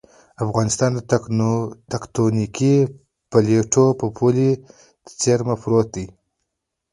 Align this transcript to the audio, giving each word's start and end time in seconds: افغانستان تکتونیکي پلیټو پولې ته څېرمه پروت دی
افغانستان 0.45 0.91
تکتونیکي 1.93 2.73
پلیټو 3.31 3.85
پولې 4.17 4.49
ته 5.03 5.11
څېرمه 5.19 5.55
پروت 5.61 5.87
دی 5.95 6.05